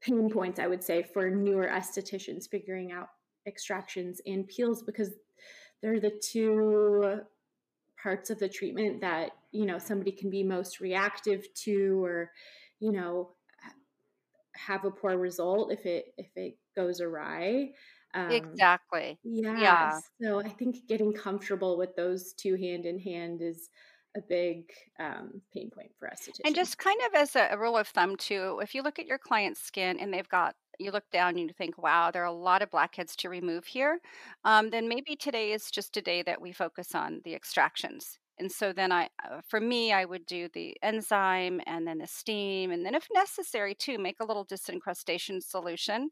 [0.01, 3.09] pain points I would say for newer estheticians figuring out
[3.47, 5.11] extractions and peels because
[5.81, 7.21] they're the two
[8.01, 12.31] parts of the treatment that you know somebody can be most reactive to or
[12.79, 13.31] you know
[14.55, 17.71] have a poor result if it if it goes awry.
[18.13, 19.17] Um, exactly.
[19.23, 23.69] Yeah, yeah so i think getting comfortable with those two hand in hand is
[24.15, 26.41] a big um, pain point for us to do.
[26.45, 29.05] And just kind of as a, a, rule of thumb too, if you look at
[29.05, 32.25] your client's skin and they've got you look down and you think, wow, there are
[32.25, 33.99] a lot of blackheads to remove here,
[34.43, 38.17] um, then maybe today is just a day that we focus on the extractions.
[38.39, 42.07] And so then I, uh, for me, I would do the enzyme and then the
[42.07, 46.09] steam, and then if necessary, too, make a little disincrustation solution,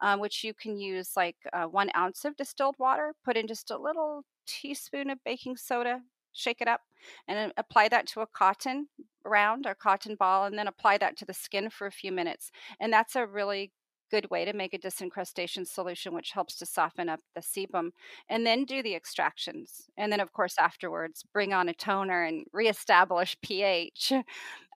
[0.00, 3.70] um, which you can use like uh, one ounce of distilled water, put in just
[3.70, 6.00] a little teaspoon of baking soda,
[6.38, 6.82] shake it up,
[7.26, 8.88] and apply that to a cotton
[9.24, 12.50] round or cotton ball, and then apply that to the skin for a few minutes.
[12.80, 13.72] And that's a really
[14.10, 17.90] good way to make a disincrustation solution, which helps to soften up the sebum,
[18.28, 19.88] and then do the extractions.
[19.96, 24.12] And then, of course, afterwards, bring on a toner and reestablish pH.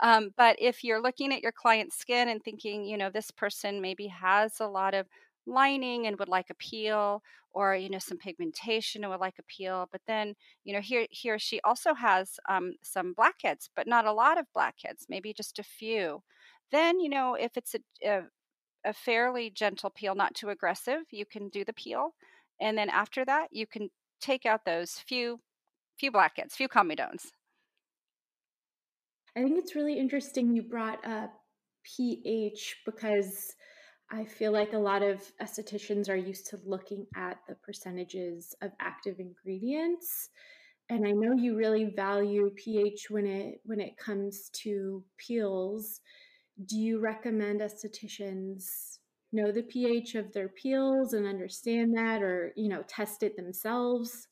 [0.03, 3.81] Um, but if you're looking at your client's skin and thinking, you know, this person
[3.81, 5.07] maybe has a lot of
[5.47, 7.23] lining and would like a peel
[7.55, 10.35] or you know some pigmentation and would like a peel but then
[10.65, 14.47] you know here here she also has um, some blackheads but not a lot of
[14.55, 16.23] blackheads maybe just a few.
[16.71, 18.23] Then you know if it's a, a,
[18.85, 22.15] a fairly gentle peel not too aggressive you can do the peel
[22.61, 25.41] and then after that you can take out those few
[25.99, 27.33] few blackheads few comedones
[29.37, 31.33] i think it's really interesting you brought up
[31.85, 33.55] ph because
[34.13, 38.73] I feel like a lot of estheticians are used to looking at the percentages of
[38.79, 40.31] active ingredients.
[40.91, 46.01] And I know you really value pH when it when it comes to peels.
[46.67, 48.99] Do you recommend estheticians
[49.33, 54.29] know the pH of their peels and understand that or, you know, test it themselves?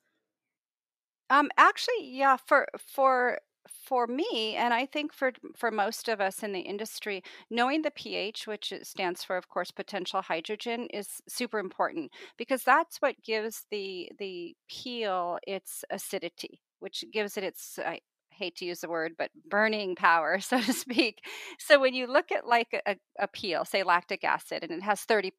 [1.29, 6.43] Um actually, yeah, for for for me, and I think for for most of us
[6.43, 11.59] in the industry, knowing the pH, which stands for, of course, potential hydrogen, is super
[11.59, 18.01] important because that's what gives the the peel its acidity, which gives it its I
[18.41, 21.21] hate to use the word, but burning power, so to speak.
[21.59, 25.03] So when you look at like a, a peel, say lactic acid, and it has
[25.03, 25.31] 30%.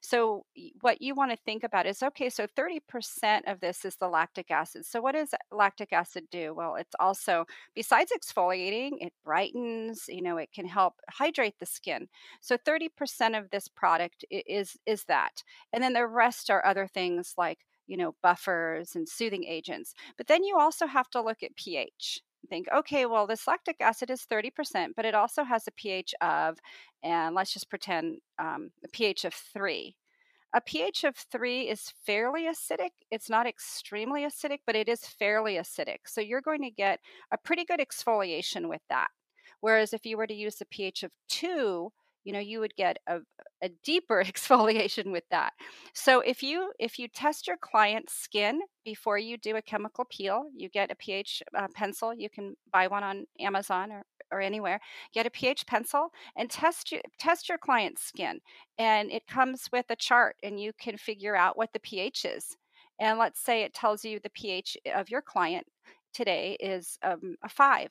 [0.00, 0.44] So
[0.80, 2.80] what you want to think about is okay, so 30%
[3.46, 4.86] of this is the lactic acid.
[4.86, 6.54] So what does lactic acid do?
[6.54, 12.08] Well, it's also, besides exfoliating, it brightens, you know, it can help hydrate the skin.
[12.40, 15.42] So 30% of this product is is that.
[15.72, 19.94] And then the rest are other things like you know, buffers and soothing agents.
[20.16, 22.20] But then you also have to look at pH.
[22.50, 26.58] Think, okay, well, this lactic acid is 30%, but it also has a pH of,
[27.02, 29.96] and let's just pretend um, a pH of three.
[30.54, 32.90] A pH of three is fairly acidic.
[33.10, 36.00] It's not extremely acidic, but it is fairly acidic.
[36.06, 36.98] So you're going to get
[37.32, 39.08] a pretty good exfoliation with that.
[39.60, 41.92] Whereas if you were to use a pH of two,
[42.24, 43.20] you know you would get a,
[43.62, 45.52] a deeper exfoliation with that.
[45.94, 50.44] So if you if you test your client's skin before you do a chemical peel
[50.56, 54.80] you get a ph uh, pencil you can buy one on amazon or, or anywhere
[55.14, 58.40] get a ph pencil and test your test your client's skin
[58.78, 62.56] and it comes with a chart and you can figure out what the ph is.
[63.00, 65.66] And let's say it tells you the ph of your client
[66.14, 67.88] today is um, a five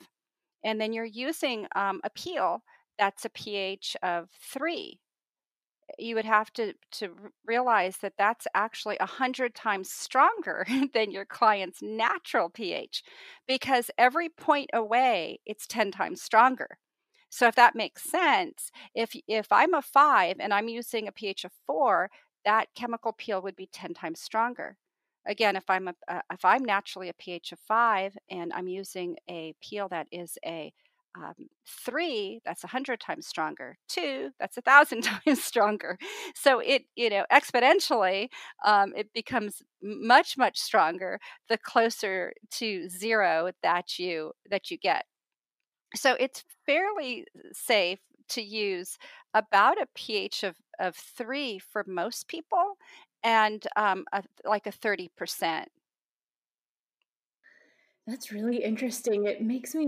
[0.64, 2.64] and then you're using um, a peel
[3.02, 5.02] that's a pH of three.
[6.00, 7.10] You would have to, to
[7.46, 13.04] realize that that's actually 100 times stronger than your client's natural pH
[13.48, 16.78] because every point away, it's 10 times stronger.
[17.30, 21.46] So if that makes sense, if if I'm a 5 and I'm using a pH
[21.46, 22.10] of 4,
[22.46, 24.78] that chemical peel would be 10 times stronger.
[25.26, 29.18] Again, if I'm a, uh, if I'm naturally a pH of 5 and I'm using
[29.30, 30.74] a peel that is a
[31.18, 31.34] um,
[31.68, 35.98] three that's a hundred times stronger two that's a thousand times stronger.
[36.36, 38.30] So it you know exponentially
[38.66, 41.20] um, it becomes much much stronger
[41.50, 45.06] the closer to zero that you that you get.
[45.96, 48.98] So it's fairly safe to use
[49.34, 52.76] about a ph of, of three for most people
[53.24, 55.66] and um, a, like a 30%
[58.08, 59.26] that's really interesting.
[59.26, 59.86] It makes me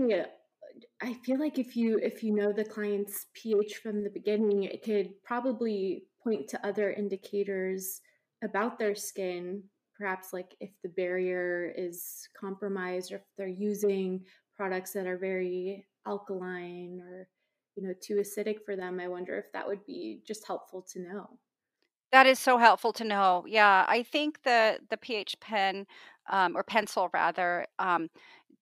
[1.02, 4.82] I feel like if you if you know the client's pH from the beginning, it
[4.82, 8.00] could probably point to other indicators
[8.42, 9.62] about their skin,
[9.96, 14.24] perhaps like if the barrier is compromised or if they're using
[14.56, 17.28] products that are very alkaline or
[17.76, 19.00] you know too acidic for them.
[19.00, 21.38] I wonder if that would be just helpful to know.
[22.12, 23.44] That is so helpful to know.
[23.46, 25.86] Yeah, I think the the pH pen
[26.30, 28.08] um, or pencil rather um,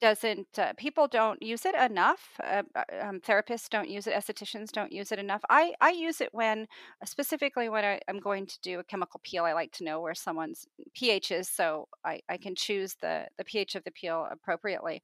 [0.02, 4.72] doesn't uh, people don't use it enough uh, uh, um, therapists don't use it estheticians
[4.72, 5.42] don't use it enough.
[5.48, 6.66] I i use it when
[7.04, 10.14] specifically when I, am going to do a chemical peel i like to know where
[10.14, 15.02] someone's ph is so i i can choose the the ph of the peel appropriately.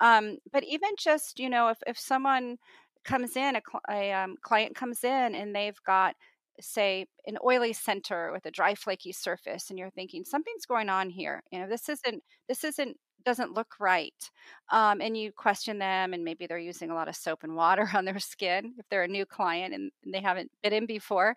[0.00, 2.58] Um, but even just you know if if someone
[3.04, 6.14] comes in a, a um, client comes in and they've got
[6.60, 11.10] say an oily center with a dry flaky surface and you're thinking something's going on
[11.10, 11.42] here.
[11.52, 14.30] You know this isn't this isn't doesn't look right
[14.70, 17.88] um, and you question them and maybe they're using a lot of soap and water
[17.94, 21.36] on their skin if they're a new client and, they haven't been in before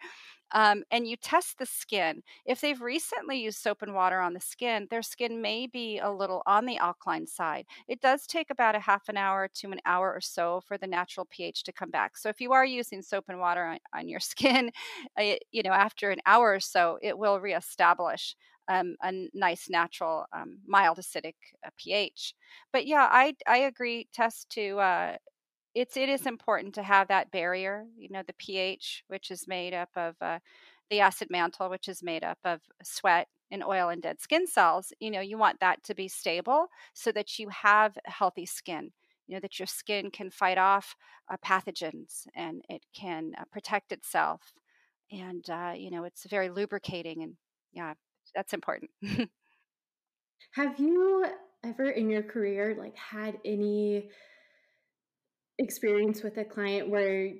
[0.51, 2.23] um, and you test the skin.
[2.45, 6.11] If they've recently used soap and water on the skin their skin may be a
[6.11, 7.65] little on the alkaline side.
[7.87, 10.87] It does take about a half an hour to an hour or so for the
[10.87, 12.17] natural ph to come back.
[12.17, 14.71] So if you are using soap and water on, on your skin
[15.19, 18.35] uh, you know after an hour or so it will reestablish
[18.69, 22.35] um, a nice natural um, mild acidic uh, pH.
[22.73, 24.07] But yeah, I I agree.
[24.13, 25.17] Test to uh,
[25.75, 27.85] it's it is important to have that barrier.
[27.97, 30.39] You know, the pH, which is made up of uh,
[30.89, 34.93] the acid mantle, which is made up of sweat and oil and dead skin cells.
[34.99, 38.91] You know, you want that to be stable so that you have healthy skin.
[39.27, 40.95] You know that your skin can fight off
[41.31, 44.53] uh, pathogens and it can uh, protect itself,
[45.11, 47.35] and uh, you know it's very lubricating and
[47.73, 47.93] yeah
[48.35, 48.91] that's important.
[50.53, 51.25] Have you
[51.63, 54.09] ever in your career like had any
[55.57, 57.31] experience with a client where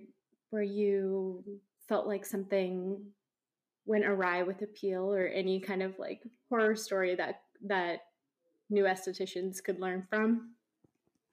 [0.50, 1.44] where you
[1.88, 3.02] felt like something
[3.86, 8.02] went awry with a peel or any kind of like horror story that that
[8.70, 10.54] new estheticians could learn from?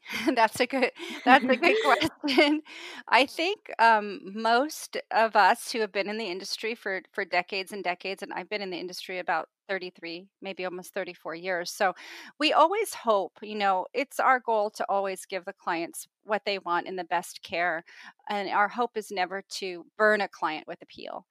[0.34, 0.92] that's a good
[1.24, 2.62] that's a good question.
[3.08, 7.72] I think um, most of us who have been in the industry for for decades
[7.72, 11.70] and decades, and I've been in the industry about 33, maybe almost 34 years.
[11.72, 11.94] So
[12.38, 16.58] we always hope, you know, it's our goal to always give the clients what they
[16.58, 17.84] want in the best care.
[18.28, 21.26] And our hope is never to burn a client with a peel.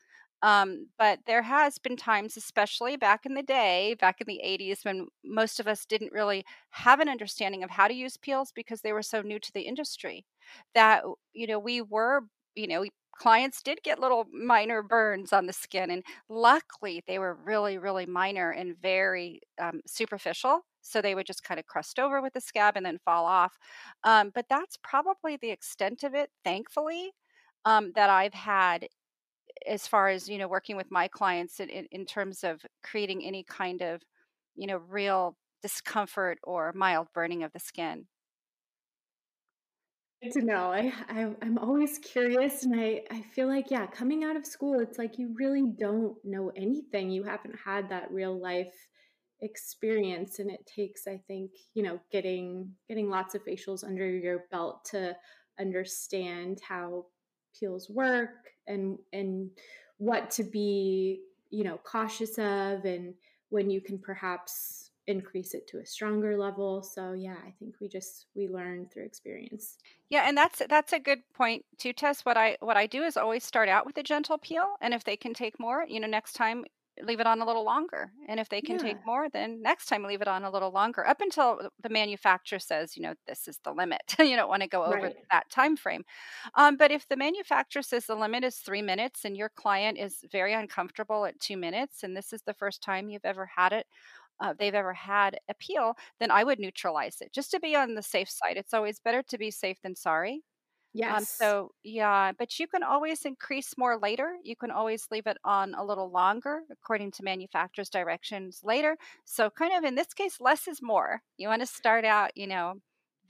[0.46, 4.86] Um, but there has been times, especially back in the day, back in the 80s,
[4.86, 8.82] when most of us didn't really have an understanding of how to use peels because
[8.82, 10.26] they were so new to the industry,
[10.76, 12.22] that you know we were
[12.56, 12.86] you know
[13.18, 18.06] clients did get little minor burns on the skin and luckily they were really really
[18.06, 22.42] minor and very um, superficial so they would just kind of crust over with the
[22.42, 23.58] scab and then fall off.
[24.04, 27.12] Um, but that's probably the extent of it thankfully
[27.66, 28.88] um, that i've had
[29.68, 33.24] as far as you know working with my clients in, in, in terms of creating
[33.26, 34.02] any kind of
[34.56, 38.08] you know real discomfort or mild burning of the skin
[40.24, 40.72] Good to know.
[40.72, 44.80] I, I I'm always curious, and I I feel like yeah, coming out of school,
[44.80, 47.12] it's like you really don't know anything.
[47.12, 48.74] You haven't had that real life
[49.42, 54.46] experience, and it takes, I think, you know, getting getting lots of facials under your
[54.52, 55.16] belt to
[55.60, 57.08] understand how
[57.58, 59.50] peels work and and
[59.98, 63.14] what to be, you know, cautious of, and
[63.50, 66.82] when you can perhaps increase it to a stronger level.
[66.82, 69.78] So yeah, I think we just we learn through experience.
[70.10, 73.18] Yeah, and that's that's a good point to test What I what I do is
[73.18, 76.08] always start out with a gentle peel, and if they can take more, you know,
[76.08, 76.66] next time
[77.04, 78.12] leave it on a little longer.
[78.28, 78.84] And if they can yeah.
[78.84, 82.60] take more, then next time leave it on a little longer up until the manufacturer
[82.60, 84.02] says, you know, this is the limit.
[84.20, 85.16] you don't want to go over right.
[85.32, 86.04] that time frame.
[86.56, 90.24] Um, but if the manufacturer says the limit is three minutes and your client is
[90.32, 93.88] very uncomfortable at two minutes, and this is the first time you've ever had it
[94.40, 98.02] uh, they've ever had appeal, then I would neutralize it just to be on the
[98.02, 98.58] safe side.
[98.58, 100.44] It's always better to be safe than sorry.
[100.96, 101.18] Um, yes.
[101.18, 104.38] Um, so yeah, but you can always increase more later.
[104.44, 108.98] You can always leave it on a little longer according to manufacturer's directions later.
[109.26, 111.22] So kind of in this case, less is more.
[111.38, 112.76] You want to start out, you know,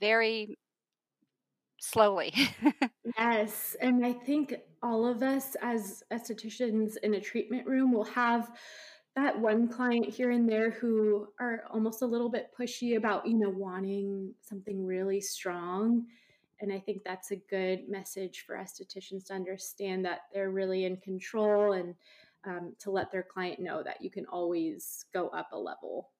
[0.00, 0.56] very
[1.78, 2.32] slowly.
[3.18, 3.74] yes.
[3.80, 8.50] And I think all of us as estheticians in a treatment room will have
[9.16, 13.34] that one client here and there who are almost a little bit pushy about you
[13.34, 16.04] know wanting something really strong
[16.60, 20.96] and i think that's a good message for estheticians to understand that they're really in
[20.98, 21.94] control and
[22.44, 26.10] um, to let their client know that you can always go up a level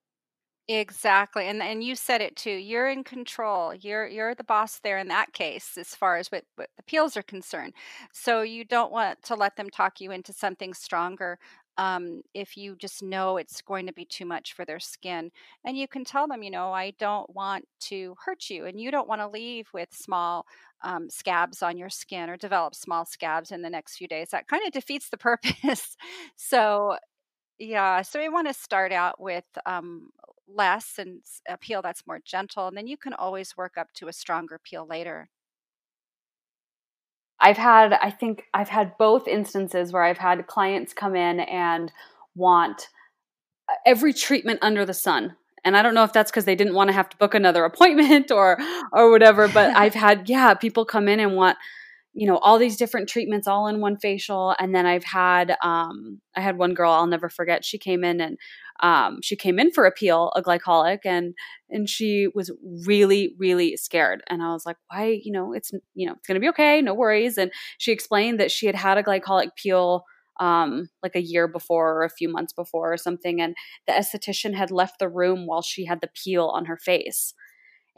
[0.69, 1.47] Exactly.
[1.47, 2.51] And and you said it too.
[2.51, 3.73] You're in control.
[3.73, 7.17] You're you're the boss there in that case as far as what, what the peels
[7.17, 7.73] are concerned.
[8.13, 11.39] So you don't want to let them talk you into something stronger
[11.79, 15.31] um, if you just know it's going to be too much for their skin.
[15.65, 18.91] And you can tell them, you know, I don't want to hurt you, and you
[18.91, 20.47] don't want to leave with small
[20.83, 24.31] um, scabs on your skin or develop small scabs in the next few days.
[24.31, 25.97] That kind of defeats the purpose.
[26.37, 26.97] so,
[27.59, 30.11] yeah, so we want to start out with um,
[30.49, 34.09] less and a peel that's more gentle, and then you can always work up to
[34.09, 35.29] a stronger peel later.
[37.41, 41.93] I've had, I think I've had both instances where I've had clients come in and
[42.35, 42.89] want
[43.69, 45.37] uh, every treatment under the sun.
[45.65, 47.65] And I don't know if that's because they didn't want to have to book another
[47.65, 48.59] appointment or
[48.93, 51.59] or whatever, but I've had yeah, people come in and want
[52.17, 56.19] you know all these different treatments all in one facial and then i've had um
[56.35, 58.39] i had one girl i'll never forget she came in and
[58.81, 61.35] um she came in for a peel a glycolic and
[61.71, 62.51] and she was
[62.85, 66.41] really really scared and i was like why you know it's you know it's gonna
[66.41, 70.05] be okay no worries and she explained that she had had a glycolic peel
[70.41, 73.41] um, like a year before or a few months before or something.
[73.41, 73.57] And
[73.87, 77.35] the esthetician had left the room while she had the peel on her face.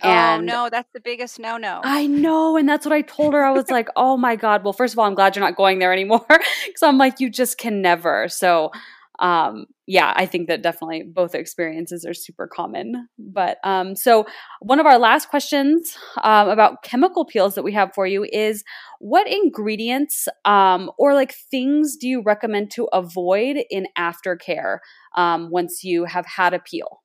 [0.02, 1.80] Oh, and oh no, that's the biggest no no.
[1.82, 2.56] I know.
[2.56, 3.44] And that's what I told her.
[3.44, 4.62] I was like, oh my God.
[4.62, 6.24] Well, first of all, I'm glad you're not going there anymore.
[6.28, 8.28] Cause I'm like, you just can never.
[8.28, 8.70] So
[9.18, 14.26] um yeah i think that definitely both experiences are super common but um so
[14.60, 18.62] one of our last questions um, about chemical peels that we have for you is
[19.00, 24.78] what ingredients um or like things do you recommend to avoid in aftercare
[25.16, 27.02] um once you have had a peel?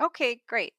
[0.00, 0.74] Okay great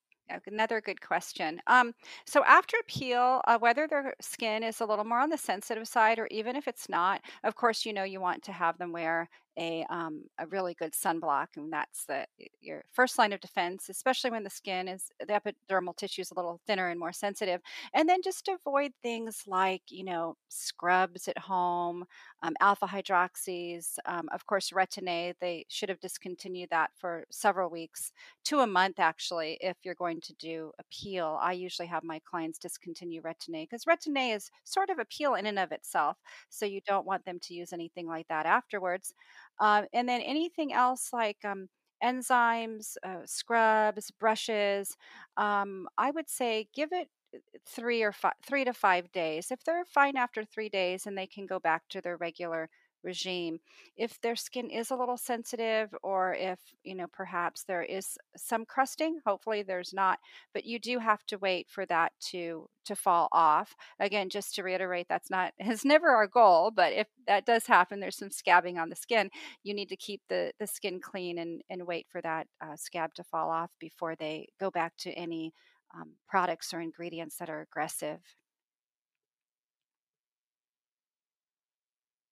[0.45, 1.61] Another good question.
[1.67, 1.93] Um,
[2.25, 6.19] so after peel, uh, whether their skin is a little more on the sensitive side,
[6.19, 9.30] or even if it's not, of course, you know you want to have them wear
[9.60, 12.26] a um, a really good sunblock, and that's the
[12.62, 15.34] your first line of defense, especially when the skin is the
[15.70, 17.62] epidermal tissue is a little thinner and more sensitive.
[17.93, 22.05] And then just avoid things like you know scrubs at home,
[22.43, 25.34] um, alpha hydroxys, um, of course retin-A.
[25.41, 28.12] They should have discontinued that for several weeks
[28.45, 29.57] to a month actually.
[29.62, 33.86] If you're going to do a peel, I usually have my clients discontinue retin-A because
[33.86, 36.18] retin-A is sort of a peel in and of itself,
[36.49, 39.14] so you don't want them to use anything like that afterwards.
[39.60, 41.68] Um, and then anything else like um,
[42.03, 44.95] enzymes, uh, scrubs, brushes,
[45.38, 49.51] um, I would say give it uh, three or five, three to five days.
[49.51, 52.70] If they're fine after three days and they can go back to their regular
[53.03, 53.59] regime.
[53.97, 58.65] If their skin is a little sensitive, or if, you know, perhaps there is some
[58.65, 60.19] crusting, hopefully there's not,
[60.53, 63.75] but you do have to wait for that to to fall off.
[63.99, 67.99] Again, just to reiterate, that's not is never our goal, but if that does happen,
[67.99, 69.29] there's some scabbing on the skin.
[69.63, 73.13] You need to keep the the skin clean and and wait for that uh, scab
[73.15, 75.53] to fall off before they go back to any
[75.95, 78.19] um, products or ingredients that are aggressive.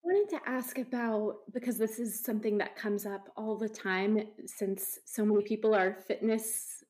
[0.07, 4.99] Wanted to ask about because this is something that comes up all the time since
[5.03, 6.83] so many people are fitness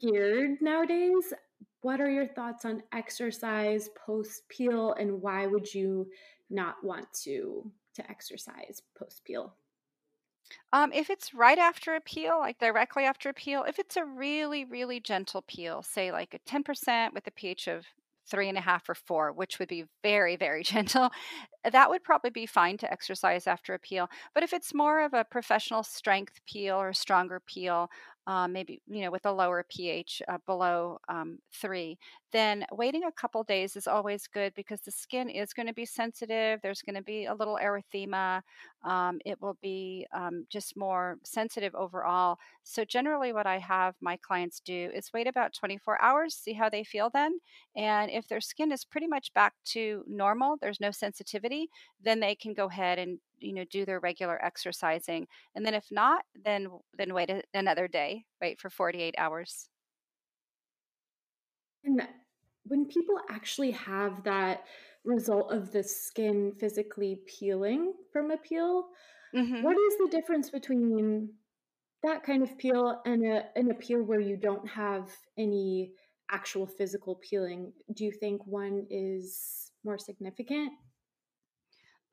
[0.00, 1.34] geared nowadays.
[1.82, 6.06] What are your thoughts on exercise post peel and why would you
[6.48, 9.54] not want to to exercise post peel?
[10.72, 14.04] Um, if it's right after a peel, like directly after a peel, if it's a
[14.04, 17.84] really, really gentle peel, say like a 10% with a pH of
[18.28, 21.10] three and a half or four, which would be very, very gentle,
[21.70, 24.08] that would probably be fine to exercise after a peel.
[24.34, 27.88] But if it's more of a professional strength peel or stronger peel,
[28.28, 31.96] um, maybe you know with a lower pH uh, below um, three,
[32.32, 35.86] then waiting a couple days is always good because the skin is going to be
[35.86, 36.60] sensitive.
[36.62, 38.42] There's going to be a little erythema.
[38.86, 42.38] Um, it will be um, just more sensitive overall.
[42.62, 46.68] So generally, what I have my clients do is wait about 24 hours, see how
[46.70, 47.38] they feel then,
[47.76, 51.68] and if their skin is pretty much back to normal, there's no sensitivity,
[52.00, 55.86] then they can go ahead and you know do their regular exercising and then if
[55.90, 59.68] not then then wait another day wait for 48 hours
[61.84, 62.06] and
[62.64, 64.64] when people actually have that
[65.06, 68.86] result of the skin physically peeling from a peel.
[69.34, 69.62] Mm-hmm.
[69.62, 71.28] what is the difference between
[72.02, 75.92] that kind of peel and a, an appeal where you don't have any
[76.30, 77.72] actual physical peeling?
[77.94, 80.72] Do you think one is more significant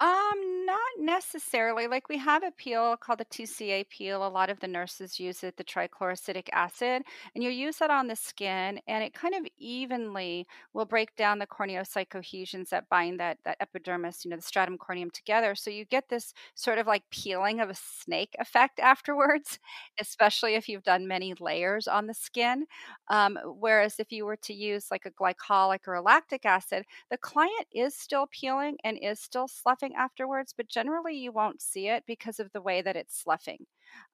[0.04, 1.88] um, not necessarily.
[1.88, 4.28] Like we have a peel called the TCA peel.
[4.28, 8.08] A lot of the nurses use it, the trichloroacetic acid, and you use that on
[8.08, 13.18] the skin, and it kind of evenly will break down the corneocyte cohesions that bind
[13.22, 15.56] that that epidermis, you know, the stratum corneum together.
[15.56, 19.58] So you get this sort of like peeling of a snake effect afterwards,
[20.02, 22.66] especially if you've done many layers on the skin.
[23.10, 27.18] Um, whereas if you were to use like a glycolic or a lactic acid, the
[27.18, 32.04] client is still peeling and is still sloughing afterwards, but generally you won't see it
[32.08, 33.66] because of the way that it's sloughing.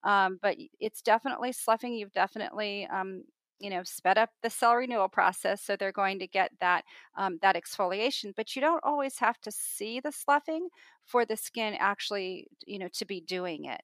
[0.04, 1.94] Um, but it's definitely sloughing.
[1.94, 3.24] You've definitely um,
[3.60, 6.84] you know sped up the cell renewal process so they're going to get that
[7.18, 10.70] um, that exfoliation but you don't always have to see the sloughing
[11.06, 13.82] for the skin actually you know to be doing it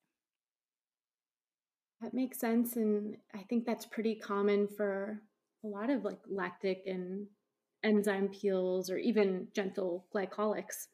[2.02, 5.22] that makes sense and i think that's pretty common for
[5.64, 7.28] a lot of like lactic and
[7.84, 10.88] enzyme peels or even gentle glycolics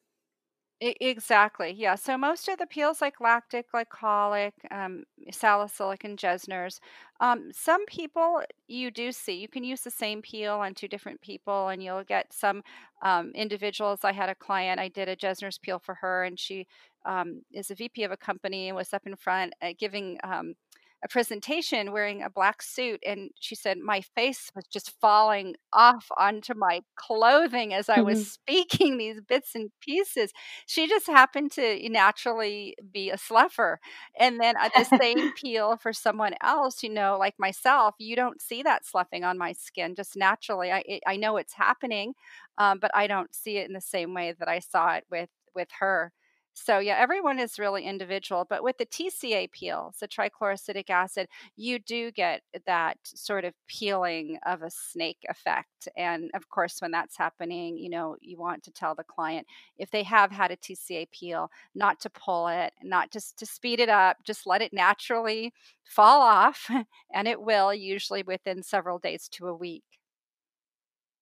[0.82, 1.72] exactly.
[1.78, 1.96] Yeah.
[1.96, 6.80] So most of the peels like lactic, glycolic, um, salicylic, and Jessner's.
[7.20, 11.22] Um, some people you do see you can use the same peel on two different
[11.22, 12.64] people, and you'll get some
[13.04, 14.00] um, individuals.
[14.04, 14.80] I had a client.
[14.80, 16.66] I did a Jessner's peel for her, and she
[17.06, 20.56] um, is a VP of a company and was up in front uh, giving um,
[21.04, 26.08] a presentation wearing a black suit and she said my face was just falling off
[26.18, 28.28] onto my clothing as I was mm-hmm.
[28.28, 30.32] speaking these bits and pieces.
[30.68, 33.80] She just happened to naturally be a slougher.
[34.20, 38.42] And then uh, the same peel for someone else, you know, like myself, you don't
[38.42, 40.72] see that sloughing on my skin just naturally.
[40.72, 42.14] I it, I know it's happening,
[42.58, 45.30] um, but I don't see it in the same way that I saw it with
[45.56, 46.14] with her.
[46.54, 51.80] So yeah, everyone is really individual, but with the TCA peels, the trichloroacetic acid, you
[51.80, 55.88] do get that sort of peeling of a snake effect.
[55.96, 59.48] And of course, when that's happening, you know, you want to tell the client
[59.78, 63.80] if they have had a TCA peel, not to pull it, not just to speed
[63.80, 65.54] it up, just let it naturally
[65.86, 66.70] fall off,
[67.14, 69.84] and it will usually within several days to a week.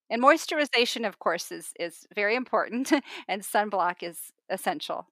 [0.10, 2.92] And moisturization, of course, is is very important,
[3.28, 5.08] and sunblock is essential.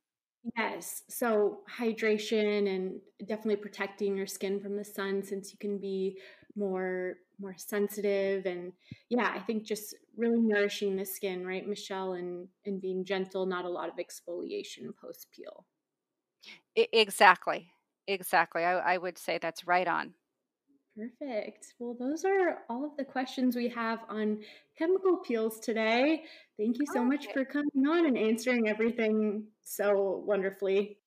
[0.56, 1.04] Yes.
[1.10, 6.20] So hydration and definitely protecting your skin from the sun since you can be
[6.56, 8.74] more more sensitive and
[9.10, 13.66] yeah, I think just really nourishing the skin, right, Michelle, and and being gentle, not
[13.66, 15.66] a lot of exfoliation post peel.
[16.76, 17.72] Exactly.
[18.08, 18.64] Exactly.
[18.64, 20.14] I, I would say that's right on.
[20.98, 21.76] Perfect.
[21.78, 24.40] Well, those are all of the questions we have on
[24.76, 26.24] chemical peels today.
[26.58, 27.08] Thank you so okay.
[27.08, 30.98] much for coming on and answering everything so wonderfully.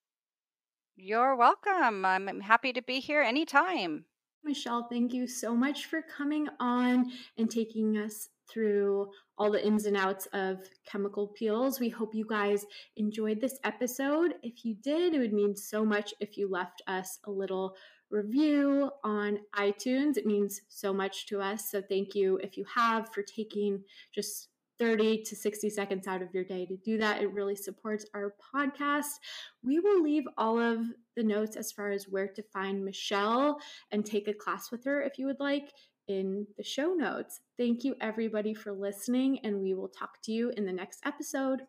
[0.97, 2.05] You're welcome.
[2.05, 4.05] I'm happy to be here anytime.
[4.45, 9.87] Michelle, thank you so much for coming on and taking us through all the ins
[9.87, 11.81] and outs of chemical peels.
[11.81, 12.65] We hope you guys
[12.97, 14.35] enjoyed this episode.
[14.43, 17.75] If you did, it would mean so much if you left us a little
[18.11, 20.17] review on iTunes.
[20.17, 21.71] It means so much to us.
[21.71, 23.85] So thank you if you have for taking
[24.15, 24.49] just
[24.79, 27.21] 30 to 60 seconds out of your day to do that.
[27.21, 29.19] It really supports our podcast.
[29.63, 30.81] We will leave all of
[31.17, 33.61] the notes as far as where to find Michelle
[33.93, 35.75] and take a class with her if you would like
[36.09, 37.41] in the show notes.
[37.59, 41.61] Thank you, everybody, for listening, and we will talk to you in the next episode.